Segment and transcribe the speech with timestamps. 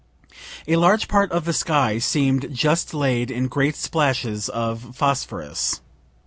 [0.67, 5.81] A large part of the sky seem'd just laid in great splashes of phosphorus.